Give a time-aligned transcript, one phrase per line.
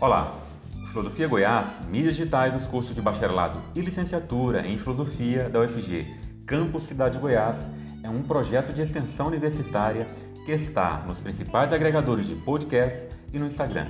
[0.00, 0.32] Olá,
[0.92, 6.06] Filosofia Goiás, mídias digitais dos cursos de bacharelado e licenciatura em Filosofia da UFG,
[6.46, 7.58] Campus Cidade Goiás,
[8.04, 10.06] é um projeto de extensão universitária
[10.46, 13.88] que está nos principais agregadores de podcast e no Instagram.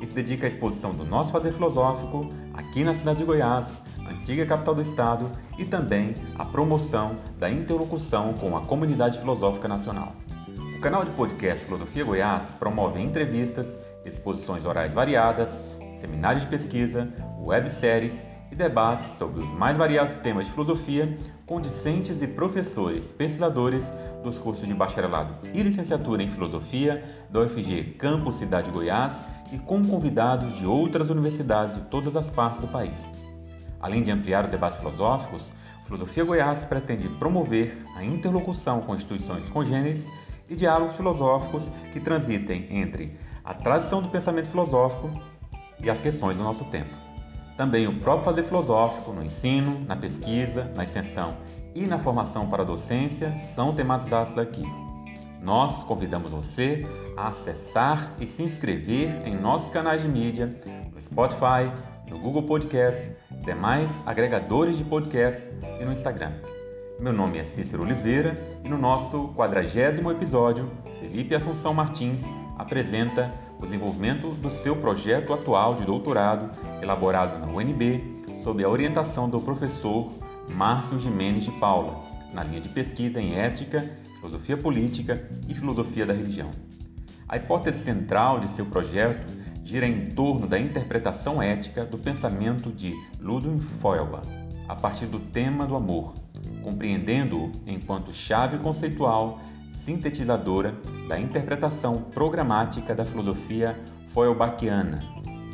[0.00, 4.46] E se dedica à exposição do nosso fazer filosófico aqui na cidade de Goiás, antiga
[4.46, 10.14] capital do estado, e também à promoção da interlocução com a comunidade filosófica nacional.
[10.74, 15.58] O canal de podcast Filosofia Goiás promove entrevistas, exposições orais variadas,
[16.00, 17.08] seminários de pesquisa,
[17.44, 23.90] webséries e debates sobre os mais variados temas de filosofia com discentes e professores pesquisadores
[24.22, 29.20] dos cursos de bacharelado e licenciatura em filosofia da UFG Campus Cidade Goiás
[29.52, 32.98] e com convidados de outras universidades de todas as partes do país.
[33.80, 35.50] Além de ampliar os debates filosóficos,
[35.86, 40.06] Filosofia Goiás pretende promover a interlocução com instituições congêneres
[40.48, 43.16] e diálogos filosóficos que transitem entre
[43.50, 45.10] a tradição do pensamento filosófico
[45.82, 46.94] e as questões do nosso tempo.
[47.56, 51.36] Também o próprio fazer filosófico no ensino, na pesquisa, na extensão
[51.74, 54.62] e na formação para a docência são tematizados aqui.
[55.42, 60.56] Nós convidamos você a acessar e se inscrever em nossos canais de mídia,
[60.94, 61.72] no Spotify,
[62.08, 63.12] no Google Podcast,
[63.44, 65.50] demais agregadores de podcast
[65.80, 66.34] e no Instagram.
[67.00, 72.22] Meu nome é Cícero Oliveira e no nosso quadragésimo episódio, Felipe Assunção Martins
[72.60, 76.50] apresenta o desenvolvimento do seu projeto atual de doutorado,
[76.82, 80.12] elaborado na UNB, sob a orientação do professor
[80.52, 81.98] Márcio Jimenez de Paula,
[82.34, 83.80] na linha de pesquisa em ética,
[84.16, 86.50] filosofia política e filosofia da religião.
[87.26, 89.22] A hipótese central de seu projeto
[89.64, 94.28] gira em torno da interpretação ética do pensamento de Ludwig Feuerbach,
[94.68, 96.12] a partir do tema do amor,
[96.62, 99.40] compreendendo-o enquanto chave conceitual
[99.84, 100.74] sintetizadora
[101.08, 103.78] da interpretação programática da filosofia
[104.12, 105.02] Feuerbachiana,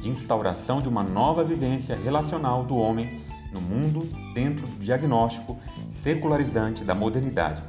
[0.00, 4.00] de instauração de uma nova vivência relacional do homem no mundo
[4.34, 5.58] dentro do diagnóstico
[5.90, 7.62] secularizante da modernidade,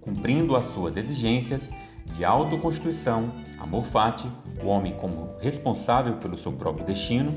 [0.00, 1.68] cumprindo as suas exigências
[2.06, 4.28] de autoconstituição, amor fati,
[4.62, 7.30] o homem como responsável pelo seu próprio destino,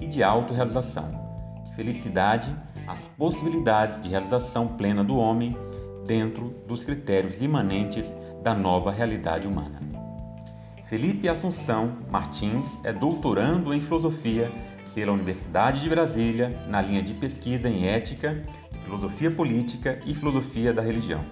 [0.00, 1.08] e de autorrealização,
[1.76, 2.54] felicidade,
[2.86, 5.56] as possibilidades de realização plena do homem
[6.06, 8.06] dentro dos critérios imanentes
[8.42, 9.80] da nova realidade humana.
[10.86, 14.50] Felipe Assunção Martins é doutorando em filosofia
[14.94, 18.42] pela Universidade de Brasília na linha de pesquisa em ética,
[18.84, 21.24] filosofia política e filosofia da religião.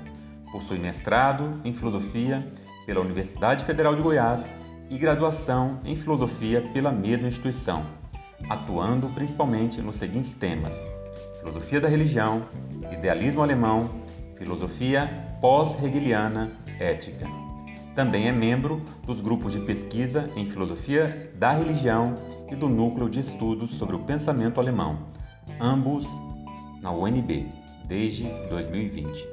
[0.50, 2.46] Possui mestrado em filosofia
[2.84, 4.54] pela Universidade Federal de Goiás
[4.90, 7.84] e graduação em filosofia pela mesma instituição,
[8.48, 10.74] atuando principalmente nos seguintes temas:
[11.38, 12.42] filosofia da religião,
[12.90, 14.01] idealismo alemão,
[14.42, 15.08] filosofia
[15.40, 17.26] pós-hegeliana ética.
[17.94, 22.14] Também é membro dos grupos de pesquisa em filosofia da religião
[22.50, 25.06] e do núcleo de estudos sobre o pensamento alemão,
[25.60, 26.06] ambos
[26.80, 27.46] na UNB,
[27.86, 29.28] desde 2020.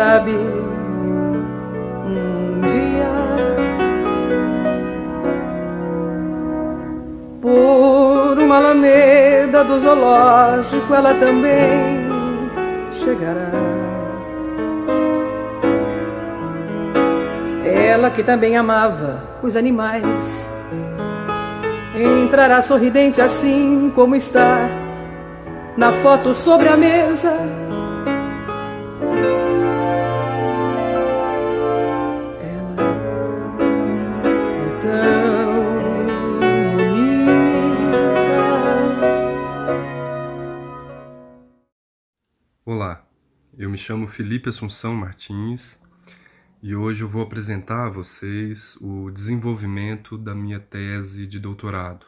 [0.00, 0.32] Sabe
[2.06, 3.10] um dia
[7.42, 12.08] por uma alameda do zoológico ela também
[12.90, 13.50] chegará.
[17.62, 20.50] Ela que também amava os animais
[21.94, 24.66] entrará sorridente assim como está
[25.76, 27.36] na foto sobre a mesa
[43.80, 45.80] chamo Felipe Assunção Martins
[46.62, 52.04] e hoje eu vou apresentar a vocês o desenvolvimento da minha tese de doutorado,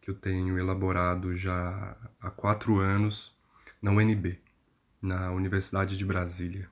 [0.00, 3.36] que eu tenho elaborado já há quatro anos
[3.82, 4.40] na UNB,
[5.02, 6.70] na Universidade de Brasília.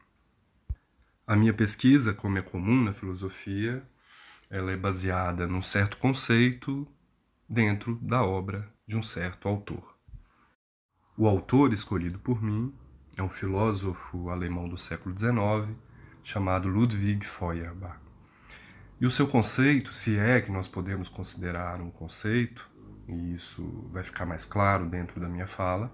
[1.26, 3.86] A minha pesquisa, como é comum na filosofia,
[4.48, 6.88] ela é baseada num certo conceito
[7.46, 9.94] dentro da obra de um certo autor.
[11.18, 12.74] O autor escolhido por mim
[13.16, 15.76] é um filósofo alemão do século XIX,
[16.22, 17.98] chamado Ludwig Feuerbach.
[19.00, 22.70] E o seu conceito, se é que nós podemos considerar um conceito,
[23.08, 25.92] e isso vai ficar mais claro dentro da minha fala,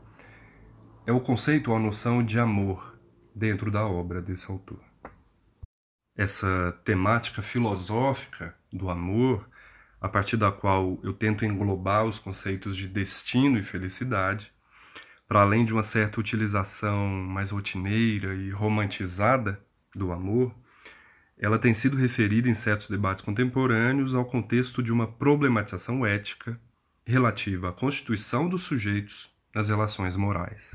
[1.06, 2.98] é o conceito ou a noção de amor
[3.34, 4.80] dentro da obra desse autor.
[6.14, 9.48] Essa temática filosófica do amor,
[10.00, 14.52] a partir da qual eu tento englobar os conceitos de destino e felicidade,
[15.28, 19.62] para além de uma certa utilização mais rotineira e romantizada
[19.94, 20.54] do amor,
[21.36, 26.58] ela tem sido referida em certos debates contemporâneos ao contexto de uma problematização ética
[27.06, 30.74] relativa à constituição dos sujeitos nas relações morais.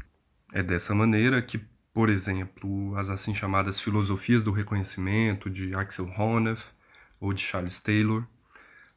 [0.53, 1.59] É dessa maneira que,
[1.91, 6.61] por exemplo, as assim chamadas filosofias do reconhecimento de Axel Honneth
[7.19, 8.25] ou de Charles Taylor,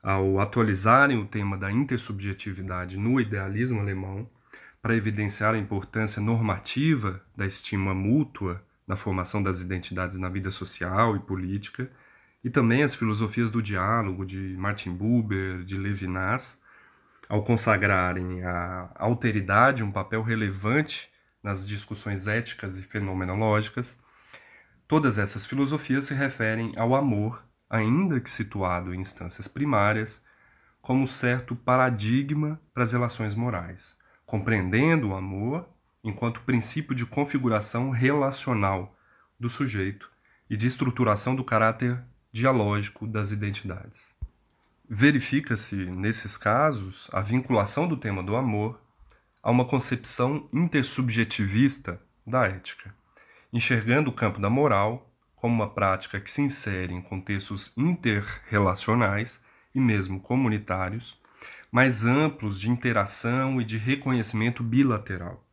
[0.02, 4.28] ao atualizarem o tema da intersubjetividade no idealismo alemão,
[4.86, 11.16] para evidenciar a importância normativa da estima mútua na formação das identidades na vida social
[11.16, 11.90] e política,
[12.44, 16.62] e também as filosofias do diálogo de Martin Buber, de Levinas,
[17.28, 21.10] ao consagrarem a alteridade um papel relevante
[21.42, 24.00] nas discussões éticas e fenomenológicas,
[24.86, 30.24] todas essas filosofias se referem ao amor, ainda que situado em instâncias primárias,
[30.80, 33.95] como certo paradigma para as relações morais
[34.26, 35.67] compreendendo o amor
[36.02, 38.94] enquanto princípio de configuração relacional
[39.38, 40.11] do sujeito
[40.50, 42.02] e de estruturação do caráter
[42.32, 44.14] dialógico das identidades.
[44.88, 48.81] Verifica-se, nesses casos, a vinculação do tema do amor
[49.43, 52.94] a uma concepção intersubjetivista da ética,
[53.52, 59.40] enxergando o campo da moral como uma prática que se insere em contextos interrelacionais
[59.75, 61.20] e mesmo comunitários,
[61.76, 65.46] mais amplos de interação e de reconhecimento bilateral,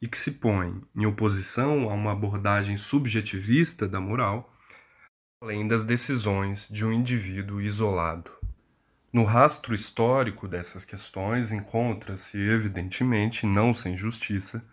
[0.00, 4.50] e que se põe em oposição a uma abordagem subjetivista da moral,
[5.42, 8.30] além das decisões de um indivíduo isolado.
[9.12, 14.64] No rastro histórico dessas questões encontra-se, evidentemente, não sem justiça,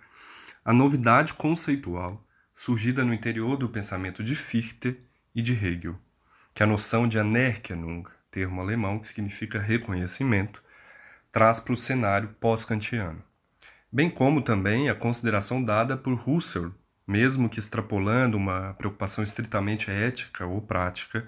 [0.63, 2.25] a novidade conceitual
[2.55, 4.97] surgida no interior do pensamento de Fichte
[5.35, 5.99] e de Hegel,
[6.53, 10.63] que a noção de Anerkennung, termo alemão que significa reconhecimento,
[11.35, 13.21] traz para o cenário pós-kantiano,
[13.91, 16.71] bem como também a consideração dada por Husserl,
[17.05, 21.27] mesmo que extrapolando uma preocupação estritamente ética ou prática,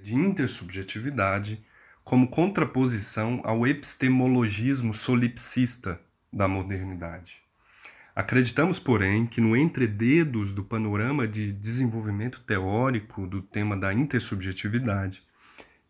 [0.00, 1.62] de intersubjetividade
[2.02, 6.00] como contraposição ao epistemologismo solipsista
[6.32, 7.42] da modernidade.
[8.16, 15.22] Acreditamos, porém, que no entrededos do panorama de desenvolvimento teórico do tema da intersubjetividade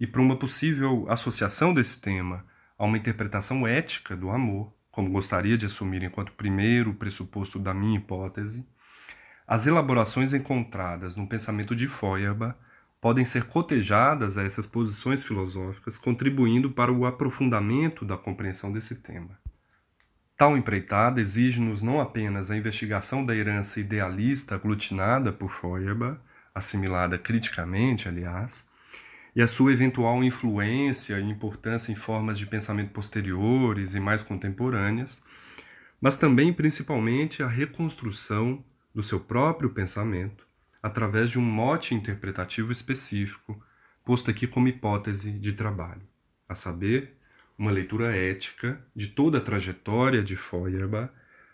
[0.01, 5.57] e para uma possível associação desse tema a uma interpretação ética do amor, como gostaria
[5.57, 8.67] de assumir enquanto primeiro pressuposto da minha hipótese,
[9.47, 12.57] as elaborações encontradas no pensamento de Feuerbach
[13.01, 19.39] podem ser cotejadas a essas posições filosóficas, contribuindo para o aprofundamento da compreensão desse tema.
[20.37, 26.19] Tal empreitada exige-nos não apenas a investigação da herança idealista aglutinada por Feuerbach,
[26.55, 28.65] assimilada criticamente, aliás,
[29.35, 35.23] e a sua eventual influência e importância em formas de pensamento posteriores e mais contemporâneas,
[36.01, 40.47] mas também principalmente a reconstrução do seu próprio pensamento
[40.83, 43.61] através de um mote interpretativo específico,
[44.05, 46.03] posto aqui como hipótese de trabalho,
[46.49, 47.17] a saber,
[47.57, 51.11] uma leitura ética de toda a trajetória de Feuerbach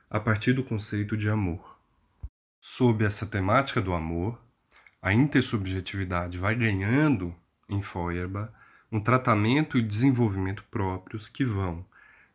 [0.09, 1.79] a partir do conceito de amor.
[2.59, 4.43] Sob essa temática do amor,
[5.01, 7.35] a intersubjetividade vai ganhando
[7.71, 8.53] em Feuerbach
[8.93, 11.87] um tratamento e desenvolvimento próprios que vão,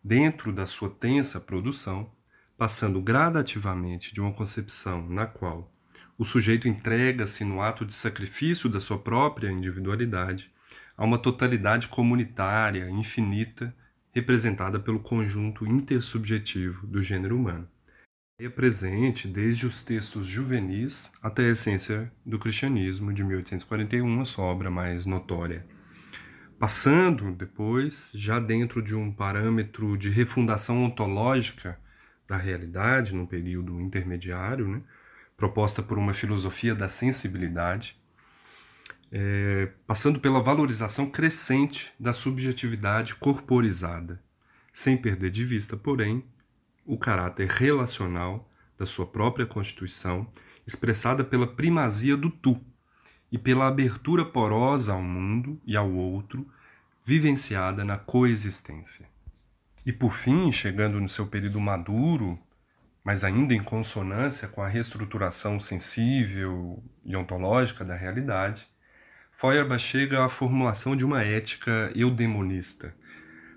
[0.03, 2.09] dentro da sua tensa produção,
[2.57, 5.71] passando gradativamente de uma concepção na qual
[6.17, 10.49] o sujeito entrega-se no ato de sacrifício da sua própria individualidade
[10.95, 13.75] a uma totalidade comunitária, infinita,
[14.13, 17.67] representada pelo conjunto intersubjetivo do gênero humano.
[18.37, 24.43] É presente desde os textos juvenis até a essência do cristianismo de 1841, a sua
[24.43, 25.65] obra mais notória.
[26.59, 31.79] Passando depois, já dentro de um parâmetro de refundação ontológica
[32.27, 34.81] da realidade, num período intermediário, né,
[35.37, 37.97] proposta por uma filosofia da sensibilidade,
[39.13, 44.21] é, passando pela valorização crescente da subjetividade corporizada,
[44.73, 46.21] sem perder de vista, porém,
[46.85, 50.27] o caráter relacional da sua própria constituição,
[50.67, 52.59] expressada pela primazia do tu
[53.31, 56.47] e pela abertura porosa ao mundo e ao outro,
[57.03, 59.07] vivenciada na coexistência.
[59.85, 62.39] E por fim, chegando no seu período maduro,
[63.03, 68.67] mas ainda em consonância com a reestruturação sensível e ontológica da realidade,
[69.31, 72.95] Feuerbach chega à formulação de uma ética eudemonista,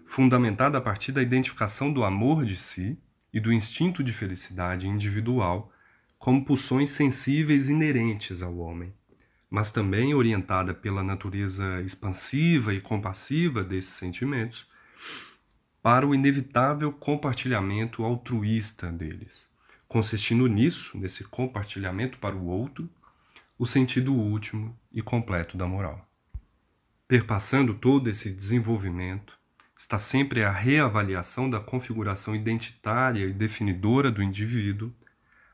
[0.06, 2.98] fundamentada a partir da identificação do amor de si
[3.32, 5.72] e do instinto de felicidade individual
[6.18, 8.92] como pulsões sensíveis inerentes ao homem,
[9.48, 14.66] mas também orientada pela natureza expansiva e compassiva desses sentimentos
[15.80, 19.48] para o inevitável compartilhamento altruísta deles,
[19.86, 22.90] consistindo nisso, nesse compartilhamento para o outro,
[23.58, 26.06] o sentido último e completo da moral.
[27.06, 29.37] Perpassando todo esse desenvolvimento,
[29.78, 34.92] está sempre a reavaliação da configuração identitária e definidora do indivíduo,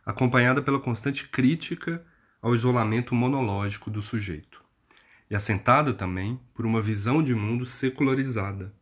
[0.04, 2.02] acompanhada pela constante crítica
[2.40, 4.64] ao isolamento monológico do sujeito,
[5.30, 8.72] e assentada também por uma visão de mundo secularizada,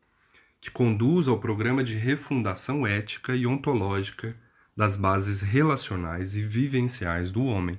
[0.61, 4.37] que conduz ao programa de refundação ética e ontológica
[4.77, 7.77] das bases relacionais e vivenciais do homem,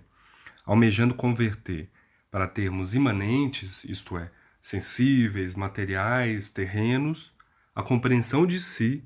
[0.65, 1.89] almejando converter
[2.29, 4.29] para termos imanentes, isto é,
[4.62, 7.32] sensíveis, materiais, terrenos,
[7.75, 9.03] a compreensão de si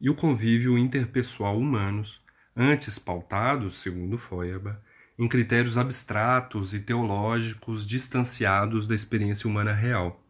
[0.00, 2.20] e o convívio interpessoal humanos,
[2.56, 4.78] antes pautados, segundo Feuerbach,
[5.18, 10.22] em critérios abstratos e teológicos distanciados da experiência humana real.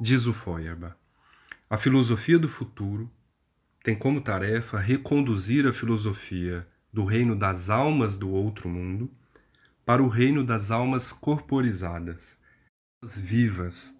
[0.00, 0.94] Diz o Feuerbach.
[1.70, 3.10] A filosofia do futuro
[3.82, 9.10] tem como tarefa reconduzir a filosofia do reino das almas do outro mundo
[9.84, 12.36] para o reino das almas corporizadas,
[13.02, 13.94] vivas,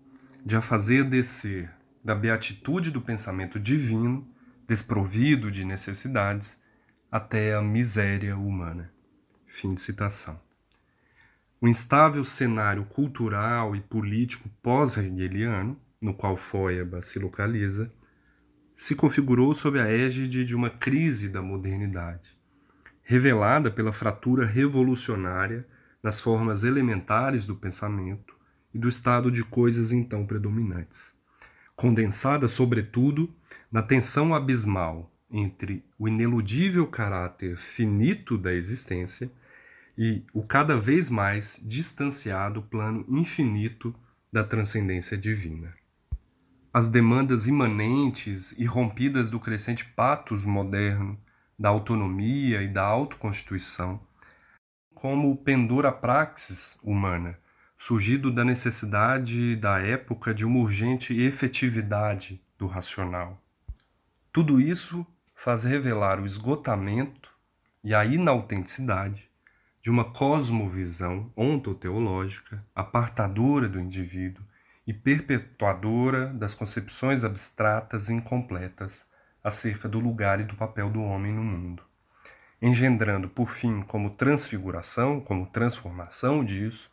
[0.45, 1.76] de a fazer descer
[2.07, 4.25] da beatitude do pensamento divino,
[4.65, 6.57] desprovido de necessidades,
[7.11, 8.93] até a miséria humana.
[9.45, 10.41] Fim de citação.
[11.61, 17.93] O instável cenário cultural e político pós-hegeliano no qual Feuerbach se localiza,
[18.73, 22.39] se configurou sob a égide de uma crise da modernidade,
[23.03, 25.67] revelada pela fratura revolucionária
[26.01, 28.37] nas formas elementares do pensamento
[28.73, 31.16] e do estado de coisas então predominantes,
[31.77, 33.33] condensada, sobretudo,
[33.71, 39.31] na tensão abismal entre o ineludível caráter finito da existência
[39.99, 43.95] e o cada vez mais distanciado plano infinito
[44.33, 45.75] da transcendência divina.
[46.73, 51.19] As demandas imanentes e rompidas do crescente patos moderno
[51.59, 54.01] da autonomia e da autoconstituição,
[54.95, 57.39] como pendura praxis humana,
[57.77, 63.41] surgido da necessidade da época de uma urgente efetividade do racional.
[64.33, 67.31] Tudo isso faz revelar o esgotamento
[67.85, 69.31] e a inautenticidade
[69.81, 74.45] de uma cosmovisão ontoteológica apartadora do indivíduo
[74.87, 79.07] e perpetuadora das concepções abstratas e incompletas
[79.45, 81.85] acerca do lugar e do papel do homem no mundo,
[82.61, 86.91] engendrando, por fim, como transfiguração, como transformação disso,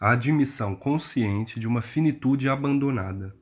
[0.00, 3.34] a admissão consciente de uma finitude abandonada,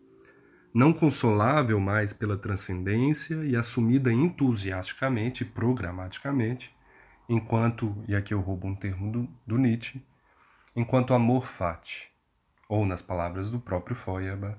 [0.73, 6.75] não consolável mais pela transcendência e assumida entusiasticamente e programaticamente,
[7.29, 10.03] enquanto, e aqui eu roubo um termo do, do Nietzsche,
[10.75, 12.11] enquanto amor fati,
[12.69, 14.59] ou nas palavras do próprio Feuerbach,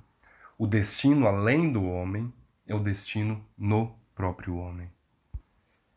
[0.58, 2.34] o destino além do homem
[2.68, 4.92] é o destino no próprio homem.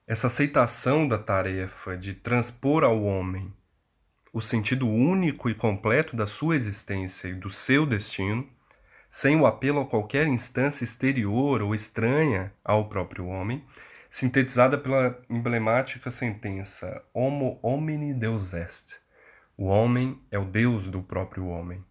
[0.07, 3.53] Essa aceitação da tarefa de transpor ao homem
[4.33, 8.49] o sentido único e completo da sua existência e do seu destino,
[9.11, 13.65] sem o apelo a qualquer instância exterior ou estranha ao próprio homem,
[14.09, 19.01] sintetizada pela emblemática sentença Homo homini Deus est.
[19.57, 21.85] O homem é o Deus do próprio homem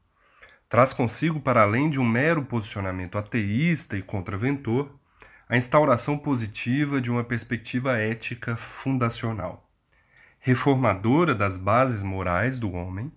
[0.69, 4.96] traz consigo, para além de um mero posicionamento ateísta e contraventor,
[5.50, 9.67] a instauração positiva de uma perspectiva ética fundacional,
[10.39, 13.12] reformadora das bases morais do homem,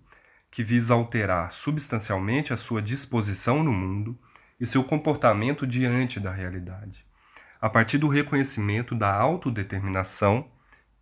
[0.50, 4.18] que visa alterar substancialmente a sua disposição no mundo
[4.60, 7.06] e seu comportamento diante da realidade,
[7.60, 10.50] a partir do reconhecimento da autodeterminação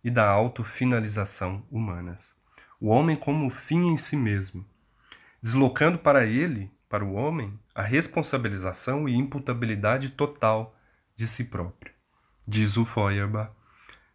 [0.03, 2.35] e da autofinalização humanas.
[2.79, 4.65] O homem como fim em si mesmo,
[5.41, 10.75] deslocando para ele, para o homem, a responsabilização e imputabilidade total
[11.15, 11.93] de si próprio.
[12.47, 13.51] Diz o Feuerbach,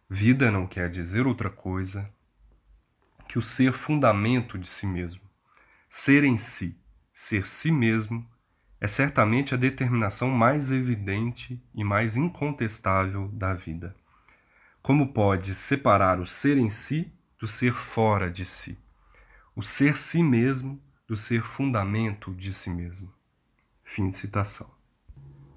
[0.09, 2.09] vida não quer dizer outra coisa
[3.27, 5.21] que o ser fundamento de si mesmo.
[5.89, 6.77] Ser em si,
[7.13, 8.25] ser si mesmo,
[8.79, 13.95] é certamente a determinação mais evidente e mais incontestável da vida.
[14.81, 18.77] Como pode separar o ser em si do ser fora de si?
[19.55, 23.11] O ser si mesmo do ser fundamento de si mesmo.
[23.83, 24.69] Fim de citação.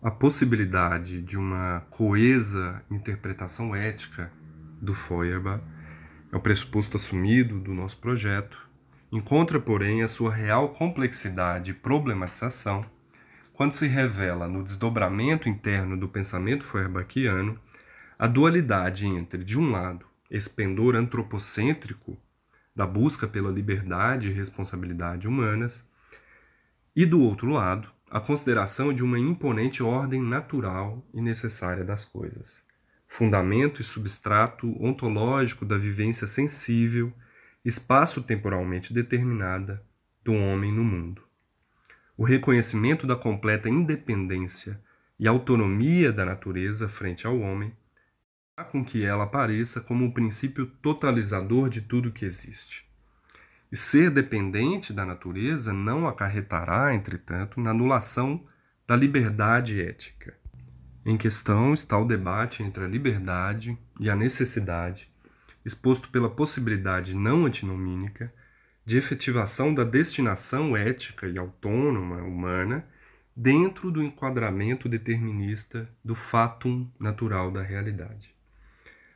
[0.02, 4.32] A possibilidade de uma coesa interpretação ética
[4.80, 5.62] do Feuerbach,
[6.32, 8.68] é o pressuposto assumido do nosso projeto,
[9.12, 12.84] encontra, porém, a sua real complexidade e problematização
[13.52, 17.60] quando se revela no desdobramento interno do pensamento feuerbachiano
[18.18, 22.16] a dualidade entre, de um lado, esse pendor antropocêntrico
[22.74, 25.84] da busca pela liberdade e responsabilidade humanas,
[26.96, 32.62] e do outro lado, a consideração de uma imponente ordem natural e necessária das coisas,
[33.10, 37.12] fundamento e substrato ontológico da vivência sensível,
[37.64, 39.84] espaço-temporalmente determinada
[40.22, 41.20] do homem no mundo.
[42.16, 44.80] O reconhecimento da completa independência
[45.18, 47.76] e autonomia da natureza frente ao homem
[48.70, 52.86] com que ela apareça como um princípio totalizador de tudo que existe.
[53.72, 58.44] E ser dependente da natureza não acarretará, entretanto, na anulação
[58.86, 60.39] da liberdade ética.
[61.04, 65.10] Em questão está o debate entre a liberdade e a necessidade,
[65.64, 68.32] exposto pela possibilidade não antinomínica
[68.84, 72.84] de efetivação da destinação ética e autônoma humana
[73.34, 78.34] dentro do enquadramento determinista do fatum natural da realidade.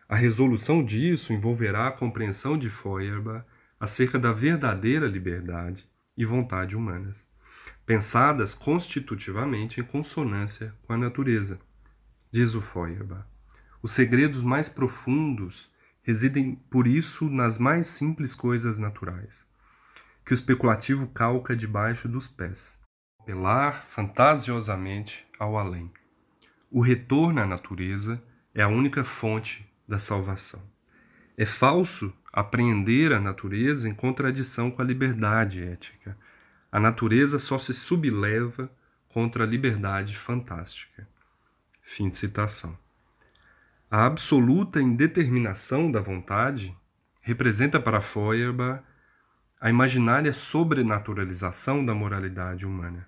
[0.09, 3.45] A resolução disso envolverá a compreensão de Feuerbach
[3.79, 5.87] acerca da verdadeira liberdade
[6.17, 7.27] e vontade humanas,
[7.85, 11.59] pensadas constitutivamente em consonância com a natureza.
[12.35, 13.25] Diz o Feuerbach.
[13.81, 15.71] Os segredos mais profundos
[16.03, 19.47] residem, por isso, nas mais simples coisas naturais,
[20.27, 22.77] que o especulativo calca debaixo dos pés,
[23.21, 25.93] apelar fantasiosamente ao além.
[26.73, 28.21] O retorno à natureza
[28.53, 30.61] é a única fonte da salvação.
[31.37, 36.19] É falso apreender a natureza em contradição com a liberdade ética.
[36.73, 38.69] A natureza só se subleva
[39.09, 41.14] contra a liberdade fantástica.
[41.87, 42.77] Fim de citação.
[43.91, 46.77] A absoluta indeterminação da vontade
[47.23, 48.83] representa para Feuerbach
[49.61, 53.07] a imaginária sobrenaturalização da moralidade humana.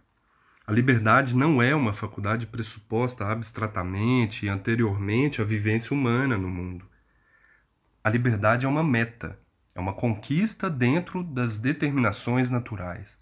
[0.65, 6.87] A liberdade não é uma faculdade pressuposta abstratamente e anteriormente à vivência humana no mundo.
[8.05, 9.41] A liberdade é uma meta,
[9.75, 13.19] é uma conquista dentro das determinações naturais.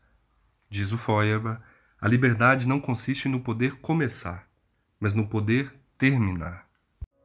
[0.68, 1.62] Diz o Feuerbach,
[1.98, 4.46] a liberdade não consiste no poder começar,
[5.00, 6.64] mas no poder terminar.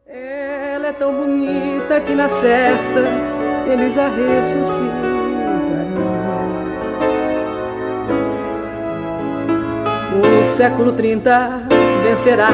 [0.06, 3.04] Ela é tão bonita que na certa
[3.68, 5.10] eles a ressuscitam.
[10.40, 11.68] O século 30
[12.04, 12.50] vencerá.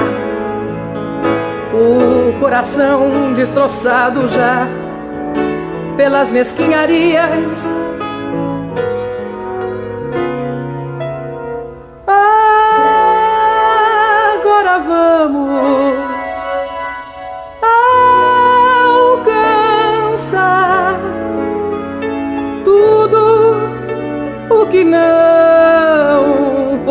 [1.74, 4.68] O coração destroçado já
[5.96, 7.64] pelas mesquinharias.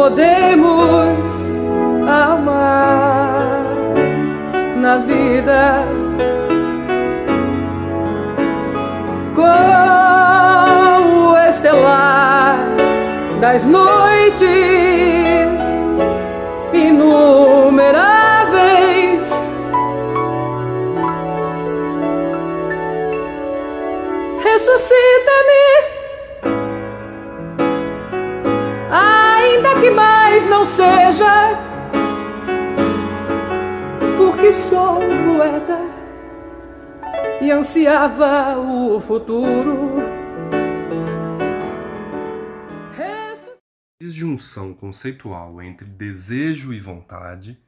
[0.04, 1.24] Podemos
[2.06, 3.64] amar
[4.76, 5.86] na vida.
[9.34, 9.42] Com
[11.30, 12.58] o estelar
[13.40, 14.83] das noites
[34.44, 35.78] porque sou poeta
[37.40, 40.02] e ansiava o futuro.
[43.98, 47.58] Disjunção conceitual entre desejo e vontade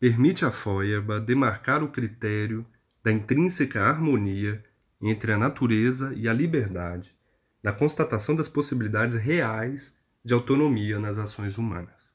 [0.00, 2.64] permite a Feuerbach demarcar o critério
[3.04, 4.64] da intrínseca harmonia
[5.02, 7.14] entre a natureza e a liberdade,
[7.62, 9.92] na constatação das possibilidades reais
[10.24, 12.14] de autonomia nas ações humanas.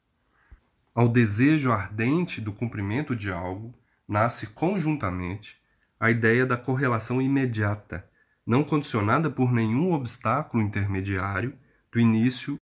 [0.92, 3.72] Ao desejo ardente do cumprimento de algo,
[4.06, 5.60] nasce conjuntamente
[5.98, 8.08] a ideia da correlação imediata,
[8.46, 11.58] não condicionada por nenhum obstáculo intermediário
[11.90, 12.58] do início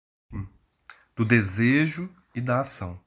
[1.14, 2.98] do desejo e da ação.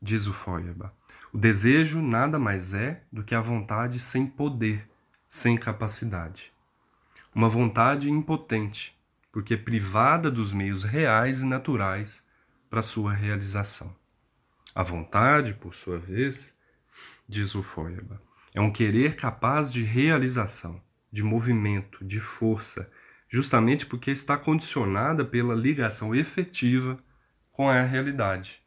[0.00, 0.92] Diz o Feuerbach.
[1.32, 4.88] O desejo nada mais é do que a vontade sem poder,
[5.28, 6.52] sem capacidade.
[7.34, 8.98] Uma vontade impotente,
[9.30, 12.24] porque é privada dos meios reais e naturais
[12.70, 13.94] para sua realização.
[14.74, 16.55] A vontade, por sua vez,
[17.28, 18.20] diz o Feuerbach,
[18.54, 22.90] é um querer capaz de realização, de movimento, de força,
[23.28, 26.98] justamente porque está condicionada pela ligação efetiva
[27.50, 28.60] com a realidade.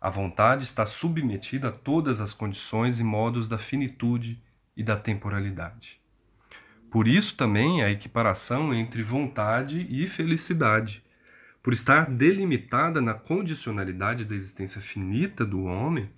[0.00, 4.40] A vontade está submetida a todas as condições e modos da finitude
[4.76, 6.00] e da temporalidade.
[6.90, 11.02] Por isso também a equiparação entre vontade e felicidade.
[11.62, 16.08] Por estar delimitada na condicionalidade da existência finita do homem,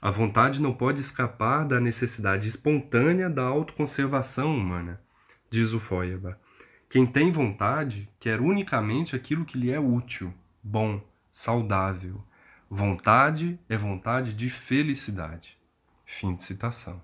[0.00, 5.00] a vontade não pode escapar da necessidade espontânea da autoconservação humana,
[5.50, 6.38] diz o Feuerbach.
[6.88, 10.32] Quem tem vontade quer unicamente aquilo que lhe é útil,
[10.62, 12.22] bom, saudável.
[12.70, 15.58] Vontade é vontade de felicidade.
[16.06, 17.02] Fim de citação.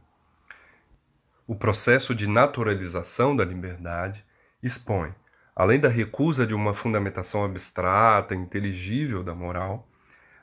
[1.47, 4.25] O processo de naturalização da liberdade
[4.63, 5.15] expõe,
[5.55, 9.87] além da recusa de uma fundamentação abstrata, inteligível da moral,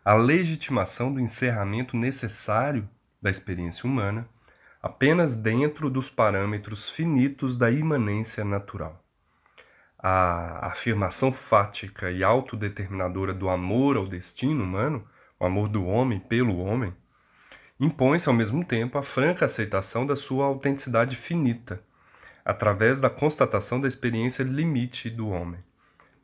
[0.03, 2.89] a legitimação do encerramento necessário
[3.21, 4.27] da experiência humana
[4.81, 8.99] apenas dentro dos parâmetros finitos da imanência natural.
[9.99, 15.07] A afirmação fática e autodeterminadora do amor ao destino humano,
[15.39, 16.95] o amor do homem pelo homem,
[17.79, 21.79] impõe-se ao mesmo tempo a franca aceitação da sua autenticidade finita,
[22.43, 25.63] através da constatação da experiência limite do homem.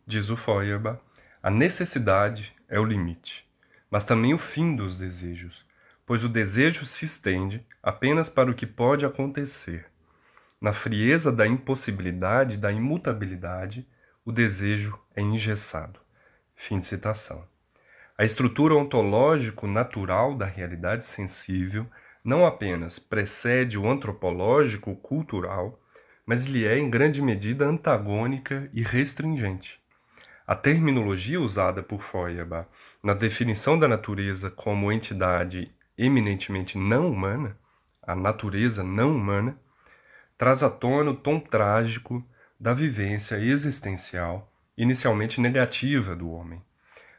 [0.08, 1.00] Diz o Feuerbach,
[1.44, 3.47] a necessidade é o limite
[3.90, 5.66] mas também o fim dos desejos,
[6.06, 9.86] pois o desejo se estende apenas para o que pode acontecer.
[10.60, 13.88] Na frieza da impossibilidade, da imutabilidade,
[14.26, 16.00] o desejo é engessado.
[16.56, 17.48] Fim de citação.
[18.18, 21.86] A estrutura ontológico natural da realidade sensível
[22.24, 25.80] não apenas precede o antropológico cultural,
[26.26, 29.80] mas lhe é em grande medida antagônica e restringente.
[30.48, 32.70] A terminologia usada por Feuerbach
[33.04, 37.58] na definição da natureza como entidade eminentemente não humana,
[38.02, 39.60] a natureza não humana,
[40.38, 42.26] traz à tona o tom trágico
[42.58, 46.64] da vivência existencial inicialmente negativa do homem,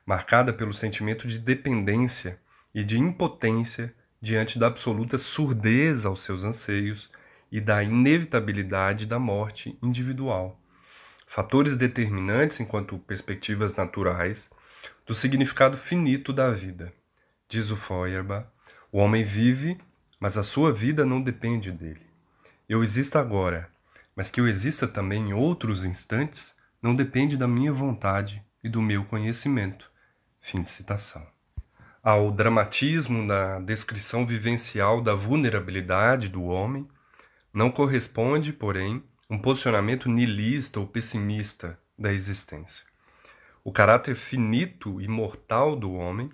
[0.07, 2.41] marcada pelo sentimento de dependência
[2.75, 7.11] e de impotência diante da absoluta surdez aos seus anseios
[7.53, 10.59] e da inevitabilidade da morte individual
[11.29, 14.51] fatores determinantes enquanto perspectivas naturais
[15.07, 16.93] do significado finito da vida.
[17.49, 18.47] Diz o Feuerbach,
[18.91, 19.79] o homem vive,
[20.19, 22.07] mas a sua vida não depende dele.
[22.67, 23.71] Eu existo agora,
[24.17, 28.81] mas que eu exista também em outros instantes não depende da minha vontade e do
[28.81, 29.91] meu conhecimento.
[30.41, 31.27] Fim de citação.
[32.03, 36.89] Ao dramatismo na descrição vivencial da vulnerabilidade do homem,
[37.53, 42.87] não corresponde, porém, um posicionamento nihilista ou pessimista da existência.
[43.63, 46.31] O caráter finito e mortal do homem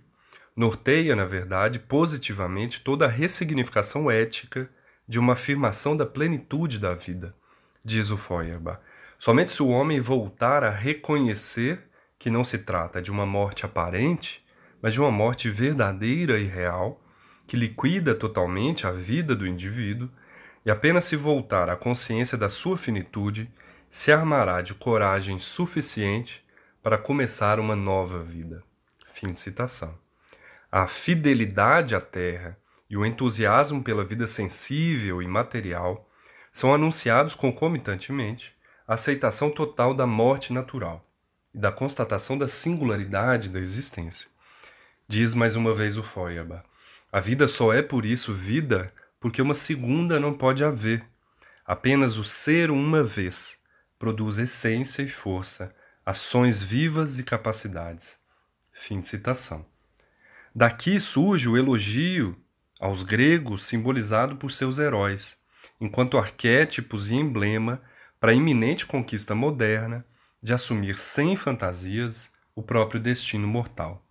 [0.55, 4.71] norteia, na verdade, positivamente toda a ressignificação ética
[5.09, 7.35] de uma afirmação da plenitude da vida,
[7.85, 8.79] diz o Feuerbach.
[9.19, 14.45] Somente se o homem voltar a reconhecer que não se trata de uma morte aparente,
[14.81, 17.03] mas de uma morte verdadeira e real,
[17.47, 20.09] que liquida totalmente a vida do indivíduo,
[20.65, 23.53] e apenas se voltar à consciência da sua finitude,
[23.91, 26.45] se armará de coragem suficiente
[26.83, 28.63] para começar uma nova vida.
[29.13, 29.97] Fim de citação.
[30.71, 32.59] A fidelidade à terra
[32.91, 36.09] e o entusiasmo pela vida sensível e material
[36.53, 38.55] são anunciados concomitantemente
[38.87, 41.05] à aceitação total da morte natural
[41.55, 44.29] e da constatação da singularidade da existência.
[45.07, 46.65] Diz mais uma vez o Feuerbach:
[47.13, 48.93] a vida só é por isso vida
[49.25, 51.03] porque uma segunda não pode haver.
[51.65, 53.57] Apenas o ser uma vez
[53.99, 58.17] produz essência e força, ações vivas e capacidades.
[58.71, 59.65] Fim de citação.
[60.55, 62.37] Daqui surge o elogio
[62.79, 65.39] aos gregos simbolizado por seus heróis,
[65.81, 67.81] enquanto arquétipos e emblema
[68.21, 70.05] para a iminente conquista moderna
[70.43, 74.07] de assumir sem fantasias o próprio destino mortal.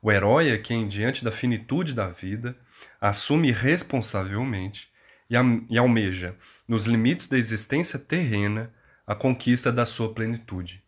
[0.00, 2.56] O herói é quem, diante da finitude da vida,
[3.00, 4.90] assume responsavelmente
[5.28, 8.72] e almeja, nos limites da existência terrena,
[9.06, 10.82] a conquista da sua plenitude.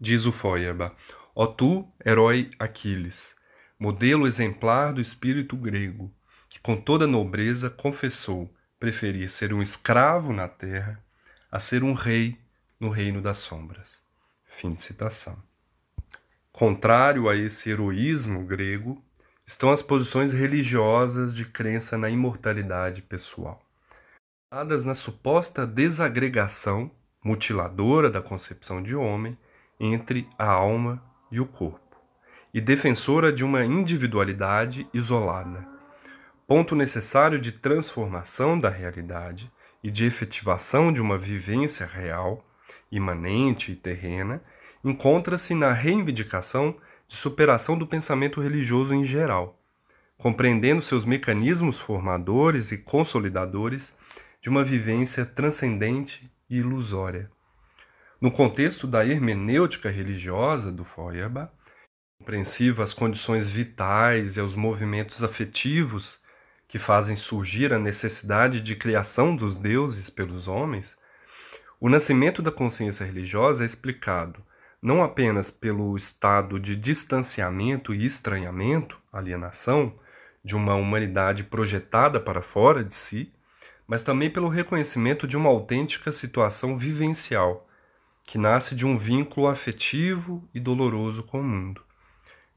[0.00, 0.94] Diz o Feuerbach,
[1.34, 3.34] ó tu, herói Aquiles,
[3.78, 6.12] modelo exemplar do espírito grego,
[6.48, 11.02] que com toda nobreza confessou preferir ser um escravo na terra
[11.50, 12.38] a ser um rei
[12.78, 14.02] no reino das sombras.
[14.44, 15.42] Fim de citação.
[16.52, 19.03] Contrário a esse heroísmo grego,
[19.46, 23.60] estão as posições religiosas de crença na imortalidade pessoal,
[24.50, 26.90] dadas na suposta desagregação
[27.22, 29.36] mutiladora da concepção de homem
[29.78, 31.96] entre a alma e o corpo,
[32.54, 35.66] e defensora de uma individualidade isolada,
[36.46, 39.52] ponto necessário de transformação da realidade
[39.82, 42.42] e de efetivação de uma vivência real,
[42.90, 44.42] imanente e terrena,
[44.82, 46.76] encontra-se na reivindicação
[47.14, 49.62] de superação do pensamento religioso em geral,
[50.18, 53.96] compreendendo seus mecanismos formadores e consolidadores
[54.40, 57.30] de uma vivência transcendente e ilusória.
[58.20, 61.52] No contexto da hermenêutica religiosa do Feuerbach,
[62.18, 66.20] compreensiva às condições vitais e aos movimentos afetivos
[66.66, 70.96] que fazem surgir a necessidade de criação dos deuses pelos homens,
[71.80, 74.44] o nascimento da consciência religiosa é explicado
[74.84, 79.98] não apenas pelo estado de distanciamento e estranhamento, alienação,
[80.44, 83.32] de uma humanidade projetada para fora de si,
[83.88, 87.66] mas também pelo reconhecimento de uma autêntica situação vivencial,
[88.24, 91.82] que nasce de um vínculo afetivo e doloroso com o mundo.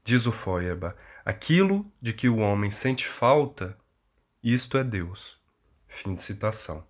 [0.04, 3.74] Diz o Feuerbach, aquilo de que o homem sente falta,
[4.44, 5.38] isto é Deus.
[5.88, 6.86] Fim de citação.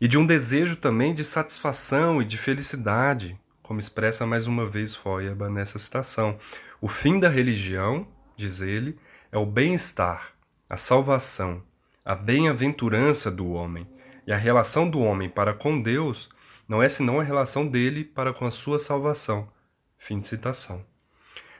[0.00, 3.38] E de um desejo também de satisfação e de felicidade,
[3.68, 6.38] como expressa mais uma vez Feuerbach nessa citação.
[6.80, 8.98] O fim da religião, diz ele,
[9.30, 10.32] é o bem-estar,
[10.70, 11.62] a salvação,
[12.02, 13.86] a bem-aventurança do homem.
[14.26, 16.30] E a relação do homem para com Deus
[16.66, 19.52] não é senão a relação dele para com a sua salvação.
[19.98, 20.82] Fim de citação.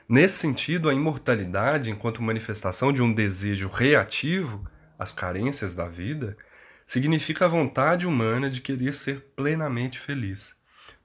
[0.07, 4.67] Nesse sentido, a imortalidade, enquanto manifestação de um desejo reativo
[4.97, 6.35] às carências da vida,
[6.87, 10.57] significa a vontade humana de querer ser plenamente feliz.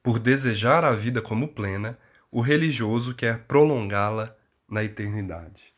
[0.05, 1.99] Por desejar a vida como plena,
[2.31, 4.37] o religioso quer prolongá-la
[4.69, 5.73] na eternidade.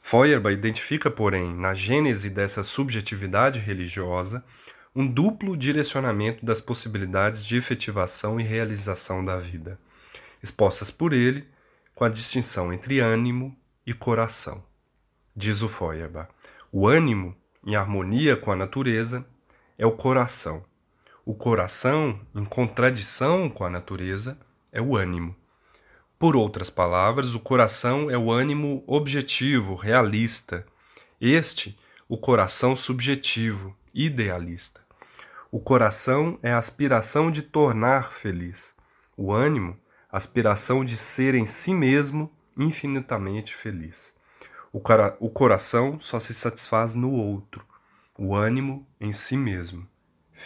[0.00, 4.42] Feuerbach identifica, porém, na gênese dessa subjetividade religiosa,
[4.96, 9.78] um duplo direcionamento das possibilidades de efetivação e realização da vida,
[10.42, 11.46] expostas por ele
[11.94, 13.54] com a distinção entre ânimo
[13.86, 14.64] e coração.
[15.36, 16.30] Diz o Feuerbach:
[16.72, 19.22] o ânimo, em harmonia com a natureza,
[19.78, 20.64] é o coração
[21.26, 24.38] o coração, em contradição com a natureza,
[24.70, 25.34] é o ânimo.
[26.18, 30.66] Por outras palavras, o coração é o ânimo objetivo, realista.
[31.20, 34.82] Este, o coração subjetivo, idealista.
[35.50, 38.74] O coração é a aspiração de tornar feliz.
[39.16, 39.78] O ânimo,
[40.10, 44.14] aspiração de ser em si mesmo infinitamente feliz.
[44.72, 44.82] O,
[45.20, 47.64] o coração só se satisfaz no outro,
[48.18, 49.88] o ânimo em si mesmo.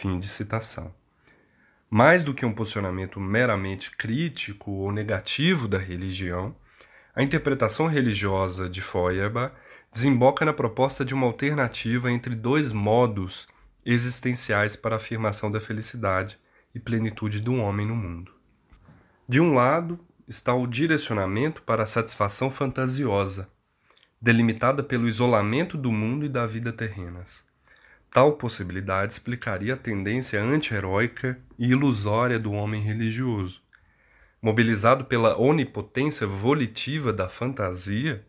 [0.00, 0.94] Fim de citação.
[1.90, 6.54] Mais do que um posicionamento meramente crítico ou negativo da religião,
[7.16, 9.52] a interpretação religiosa de Feuerbach
[9.92, 13.48] desemboca na proposta de uma alternativa entre dois modos
[13.84, 16.38] existenciais para a afirmação da felicidade
[16.72, 18.32] e plenitude do homem no mundo.
[19.28, 23.50] De um lado está o direcionamento para a satisfação fantasiosa,
[24.22, 27.47] delimitada pelo isolamento do mundo e da vida terrenas.
[28.10, 33.60] Tal possibilidade explicaria a tendência anti-heróica e ilusória do homem religioso.
[34.40, 38.24] Mobilizado pela onipotência volitiva da fantasia,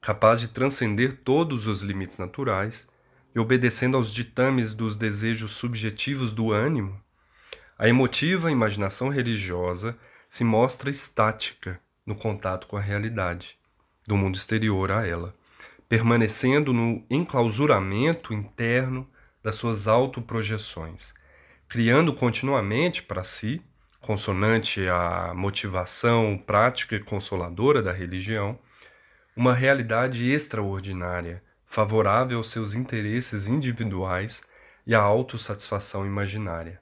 [0.00, 2.88] capaz de transcender todos os limites naturais
[3.34, 6.98] e obedecendo aos ditames dos desejos subjetivos do ânimo,
[7.78, 9.96] a emotiva imaginação religiosa
[10.28, 13.58] se mostra estática no contato com a realidade,
[14.06, 15.34] do mundo exterior a ela
[15.92, 19.06] permanecendo no enclausuramento interno
[19.42, 21.12] das suas autoprojeções,
[21.68, 23.60] criando continuamente para si,
[24.00, 28.58] consonante à motivação prática e consoladora da religião,
[29.36, 34.40] uma realidade extraordinária, favorável aos seus interesses individuais
[34.86, 36.80] e à autossatisfação imaginária.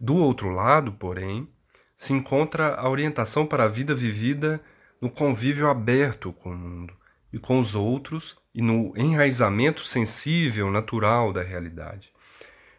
[0.00, 1.48] Do outro lado, porém,
[1.96, 4.60] se encontra a orientação para a vida vivida
[5.00, 6.92] no convívio aberto com o mundo,
[7.32, 12.10] e com os outros e no enraizamento sensível natural da realidade.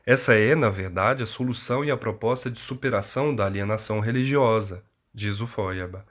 [0.05, 4.83] Essa é, na verdade, a solução e a proposta de superação da alienação religiosa,
[5.13, 6.05] diz o Feuerbach.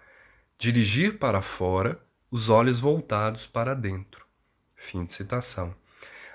[0.59, 1.99] Dirigir para fora
[2.31, 4.27] os olhos voltados para dentro.
[4.75, 5.75] Fim de citação.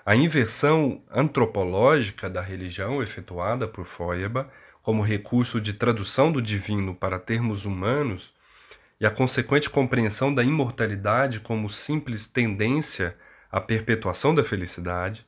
[0.03, 4.49] A inversão antropológica da religião efetuada por Feuerbach
[4.81, 8.33] como recurso de tradução do divino para termos humanos
[9.01, 13.17] e a consequente compreensão da imortalidade como simples tendência
[13.51, 15.25] à perpetuação da felicidade,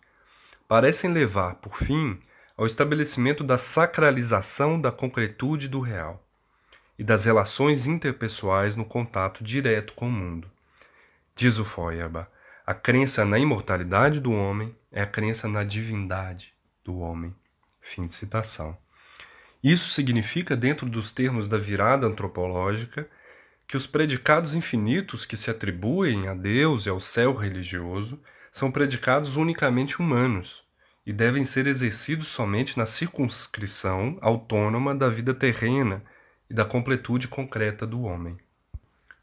[0.67, 2.21] parecem levar, por fim,
[2.55, 6.23] ao estabelecimento da sacralização da concretude do real
[6.99, 10.51] e das relações interpessoais no contato direto com o mundo.
[11.35, 12.29] Diz o Feuerbach,
[12.67, 16.53] a crença na imortalidade do homem é a crença na divindade
[16.85, 17.35] do homem.
[17.81, 18.77] Fim de citação.
[19.63, 23.09] Isso significa, dentro dos termos da virada antropológica,
[23.67, 28.19] que os predicados infinitos que se atribuem a Deus e ao céu religioso
[28.51, 30.63] são predicados unicamente humanos
[31.05, 36.03] e devem ser exercidos somente na circunscrição autônoma da vida terrena
[36.49, 38.37] e da completude concreta do homem.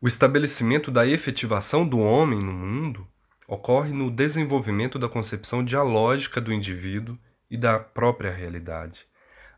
[0.01, 3.07] O estabelecimento da efetivação do homem no mundo
[3.47, 7.19] ocorre no desenvolvimento da concepção dialógica do indivíduo
[7.51, 9.07] e da própria realidade.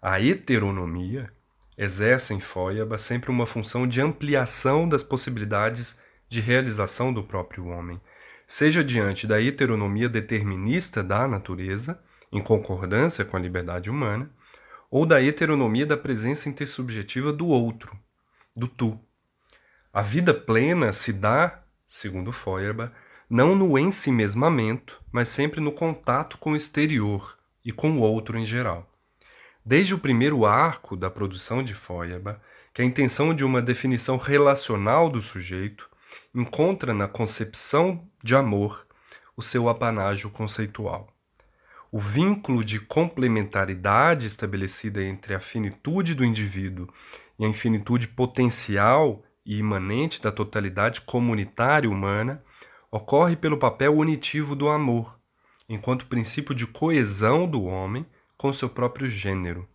[0.00, 1.32] a heteronomia,
[1.76, 8.00] exerce em Feuerbach sempre uma função de ampliação das possibilidades de realização do próprio homem,
[8.46, 14.30] seja diante da heteronomia determinista da natureza, em concordância com a liberdade humana,
[14.90, 17.96] ou da heteronomia da presença intersubjetiva do outro,
[18.54, 18.98] do tu.
[19.92, 22.92] A vida plena se dá, segundo Feuerbach,
[23.28, 28.44] não no ensimesmamento, mas sempre no contato com o exterior e com o outro em
[28.44, 28.91] geral.
[29.64, 32.40] Desde o primeiro arco da produção de Feuerbach,
[32.74, 35.88] que a intenção de uma definição relacional do sujeito
[36.34, 38.86] encontra na concepção de amor
[39.36, 41.08] o seu apanágio conceitual.
[41.92, 46.88] O vínculo de complementaridade estabelecida entre a finitude do indivíduo
[47.38, 52.42] e a infinitude potencial e imanente da totalidade comunitária humana
[52.90, 55.18] ocorre pelo papel unitivo do amor,
[55.68, 58.06] enquanto princípio de coesão do homem
[58.42, 59.68] com seu próprio gênero.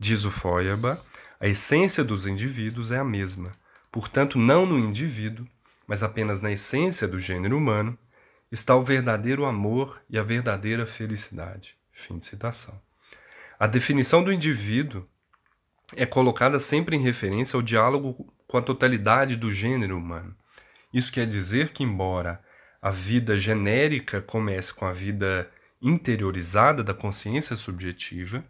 [0.00, 1.02] Diz o Feuerbach,
[1.38, 3.52] a essência dos indivíduos é a mesma,
[3.92, 5.46] portanto, não no indivíduo,
[5.86, 7.98] mas apenas na essência do gênero humano,
[8.50, 11.76] está o verdadeiro amor e a verdadeira felicidade.
[11.92, 12.80] Fim de citação.
[13.60, 15.06] A definição do indivíduo
[15.94, 20.34] é colocada sempre em referência ao diálogo com a totalidade do gênero humano.
[20.94, 22.42] Isso quer dizer que, embora
[22.80, 28.44] a vida genérica comece com a vida interiorizada da consciência subjetiva,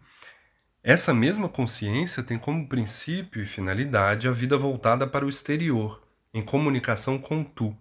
[0.81, 6.01] essa mesma consciência tem como princípio e finalidade a vida voltada para o exterior,
[6.33, 7.75] em comunicação com tu,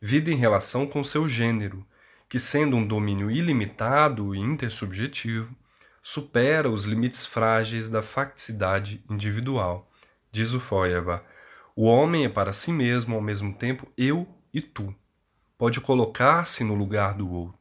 [0.00, 1.84] vida em relação com seu gênero,
[2.28, 5.54] que, sendo um domínio ilimitado e intersubjetivo,
[6.02, 9.90] supera os limites frágeis da facticidade individual.
[10.30, 11.24] Diz o Feuerbach,
[11.74, 14.94] o homem é para si mesmo ao mesmo tempo eu e tu.
[15.58, 17.59] Pode colocar-se no lugar do outro,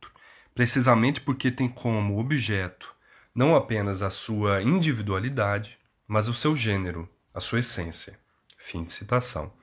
[0.60, 2.94] precisamente porque tem como objeto
[3.34, 8.20] não apenas a sua individualidade, mas o seu gênero, a sua essência.
[8.58, 9.54] Fim de citação.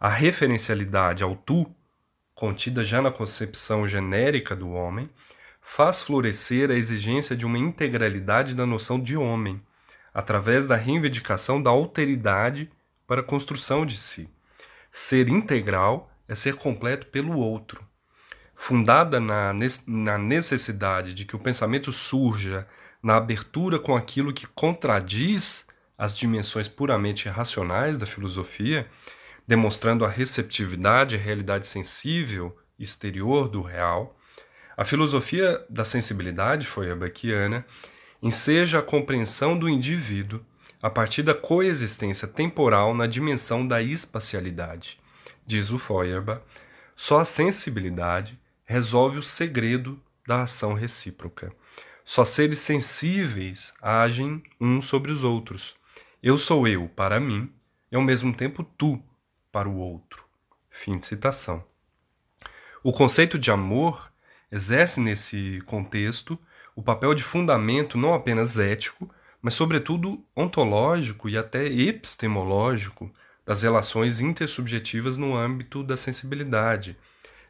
[0.00, 1.72] A referencialidade ao tu,
[2.34, 5.08] contida já na concepção genérica do homem,
[5.62, 9.62] faz florescer a exigência de uma integralidade da noção de homem,
[10.12, 12.68] através da reivindicação da alteridade
[13.06, 14.28] para a construção de si.
[14.90, 17.93] Ser integral é ser completo pelo outro.
[18.66, 19.52] Fundada na,
[19.86, 22.66] na necessidade de que o pensamento surja
[23.02, 25.66] na abertura com aquilo que contradiz
[25.98, 28.88] as dimensões puramente racionais da filosofia,
[29.46, 34.18] demonstrando a receptividade à realidade sensível exterior do real,
[34.74, 37.66] a filosofia da sensibilidade foi a Baquiana,
[38.22, 40.40] enseja a compreensão do indivíduo
[40.82, 44.98] a partir da coexistência temporal na dimensão da espacialidade
[45.46, 46.40] diz o Feuerbach,
[46.96, 51.52] só a sensibilidade resolve o segredo da ação recíproca.
[52.04, 55.74] Só seres sensíveis agem uns sobre os outros.
[56.22, 57.50] Eu sou eu para mim
[57.90, 59.02] e ao mesmo tempo tu
[59.52, 60.24] para o outro.
[60.70, 61.64] Fim de citação.
[62.82, 64.12] O conceito de amor
[64.50, 66.38] exerce nesse contexto
[66.76, 69.08] o papel de fundamento não apenas ético,
[69.40, 73.10] mas sobretudo ontológico e até epistemológico
[73.46, 76.96] das relações intersubjetivas no âmbito da sensibilidade.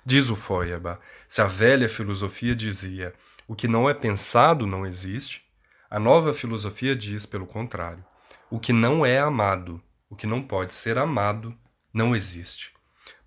[0.07, 3.15] Diz o Feuerbach, se a velha filosofia dizia
[3.49, 5.43] o que não é pensado não existe,
[5.89, 8.05] a nova filosofia diz, pelo contrário,
[8.51, 11.57] o que não é amado, o que não pode ser amado,
[11.93, 12.75] não existe.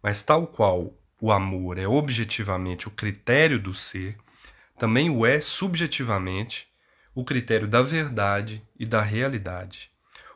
[0.04, 4.16] Mas tal qual o amor é objetivamente o critério do ser,
[4.78, 6.72] também o é subjetivamente
[7.16, 9.90] o critério da verdade e da realidade.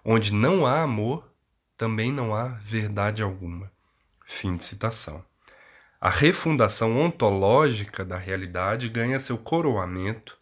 [0.03, 1.31] Onde não há amor,
[1.77, 3.71] também não há verdade alguma.
[4.25, 5.23] Fim de citação.
[6.03, 10.35] A refundação ontológica da realidade ganha seu coroamento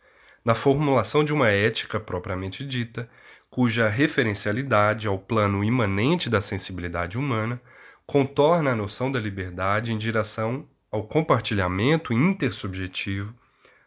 [0.43, 3.09] na formulação de uma ética propriamente dita,
[3.49, 7.61] cuja referencialidade ao plano imanente da sensibilidade humana
[8.05, 13.35] contorna a noção da liberdade em direção ao compartilhamento intersubjetivo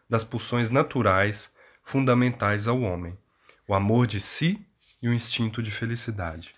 [0.07, 3.17] das pulsões naturais fundamentais ao homem,
[3.67, 4.63] o amor de si
[5.01, 6.53] e o instinto de felicidade.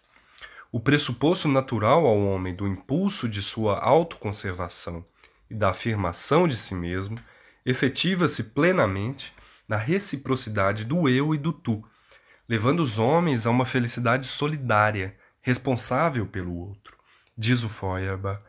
[0.76, 5.06] O pressuposto natural ao homem do impulso de sua autoconservação
[5.50, 7.18] e da afirmação de si mesmo
[7.66, 9.34] efetiva-se plenamente
[9.70, 11.82] na reciprocidade do eu e do tu,
[12.46, 16.98] levando os homens a uma felicidade solidária, responsável pelo outro.
[17.38, 18.42] Diz o Feuerbach,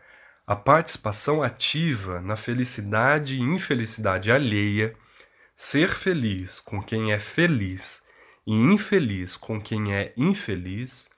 [0.44, 4.96] a participação ativa na felicidade e infelicidade alheia,
[5.54, 8.02] ser feliz com quem é feliz
[8.44, 11.08] e infeliz com quem é infeliz,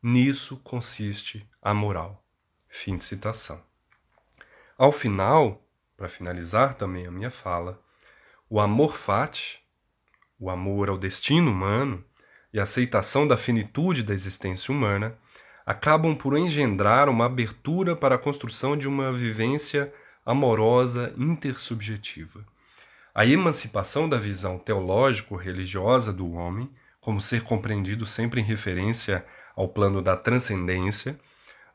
[0.00, 2.24] Nisso consiste a moral.
[2.68, 3.60] Fim de citação.
[4.76, 5.60] Ao final,
[5.96, 7.82] para finalizar também a minha fala,
[8.48, 9.60] o amor fati,
[10.38, 12.04] o amor ao destino humano,
[12.52, 15.18] e a aceitação da finitude da existência humana
[15.66, 19.92] acabam por engendrar uma abertura para a construção de uma vivência
[20.24, 22.46] amorosa intersubjetiva.
[23.12, 26.70] A emancipação da visão teológico-religiosa do homem,
[27.00, 29.26] como ser compreendido sempre em referência
[29.58, 31.18] ao plano da transcendência,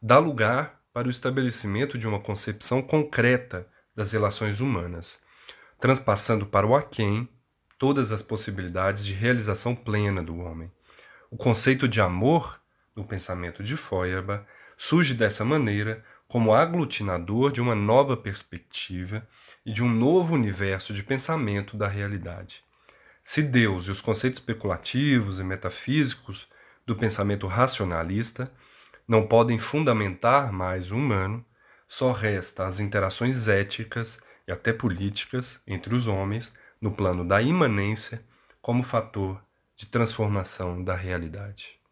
[0.01, 5.19] dá lugar para o estabelecimento de uma concepção concreta das relações humanas,
[5.79, 7.27] transpassando para o aquém
[7.77, 10.71] todas as possibilidades de realização plena do homem.
[11.29, 12.61] O conceito de amor
[12.95, 14.45] no pensamento de Feuerbach,
[14.77, 19.27] surge dessa maneira como aglutinador de uma nova perspectiva
[19.65, 22.63] e de um novo universo de pensamento da realidade.
[23.21, 26.47] Se Deus e os conceitos especulativos e metafísicos
[26.85, 28.51] do pensamento racionalista
[29.07, 31.45] não podem fundamentar mais o humano,
[31.87, 38.23] só resta as interações éticas e até políticas entre os homens no plano da imanência
[38.61, 39.41] como fator
[39.75, 41.83] de transformação da realidade.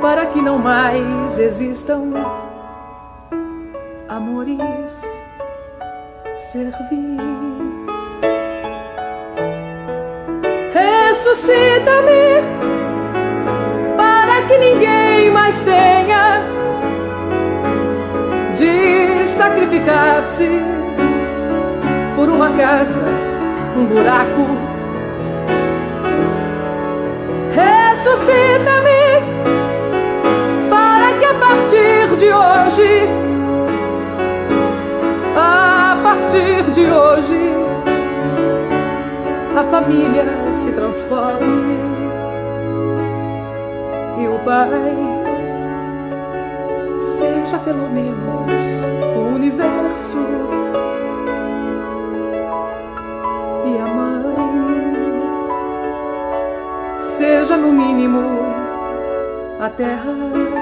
[0.00, 2.14] para que não mais existam
[4.08, 5.02] amores
[6.38, 7.77] servis.
[11.18, 12.42] Ressuscita-me
[13.96, 16.44] para que ninguém mais tenha
[18.54, 20.48] de sacrificar-se
[22.14, 23.02] por uma casa,
[23.76, 24.46] um buraco.
[27.52, 28.98] Ressuscita-me
[31.40, 33.08] partir de hoje,
[35.36, 37.67] a partir de hoje,
[39.58, 41.78] a família se transforme
[44.16, 44.70] e o pai
[46.96, 48.52] seja pelo menos
[49.16, 50.18] o universo
[53.66, 54.32] e a mãe
[57.00, 58.20] seja no mínimo
[59.58, 60.57] a terra.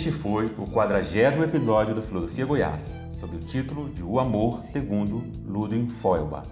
[0.00, 5.22] Este foi o quadragésimo episódio do Filosofia Goiás, sob o título de O Amor segundo
[5.44, 6.48] Ludwig Feuerbach,